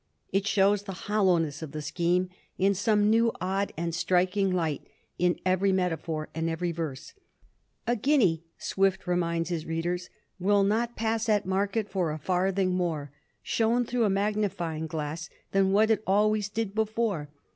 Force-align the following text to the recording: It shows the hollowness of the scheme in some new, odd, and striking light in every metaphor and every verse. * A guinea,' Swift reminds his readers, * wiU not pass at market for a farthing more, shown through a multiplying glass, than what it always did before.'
It 0.33 0.47
shows 0.47 0.81
the 0.81 0.93
hollowness 1.05 1.61
of 1.61 1.73
the 1.73 1.81
scheme 1.83 2.29
in 2.57 2.73
some 2.73 3.07
new, 3.11 3.31
odd, 3.39 3.71
and 3.77 3.93
striking 3.93 4.51
light 4.51 4.81
in 5.19 5.39
every 5.45 5.71
metaphor 5.71 6.27
and 6.33 6.49
every 6.49 6.71
verse. 6.71 7.13
* 7.49 7.85
A 7.87 7.95
guinea,' 7.95 8.43
Swift 8.57 9.05
reminds 9.05 9.49
his 9.49 9.67
readers, 9.67 10.09
* 10.25 10.41
wiU 10.41 10.65
not 10.67 10.95
pass 10.95 11.29
at 11.29 11.45
market 11.45 11.87
for 11.87 12.09
a 12.11 12.17
farthing 12.17 12.73
more, 12.73 13.11
shown 13.43 13.85
through 13.85 14.05
a 14.05 14.09
multiplying 14.09 14.87
glass, 14.87 15.29
than 15.51 15.71
what 15.71 15.91
it 15.91 16.01
always 16.07 16.49
did 16.49 16.73
before.' 16.73 17.29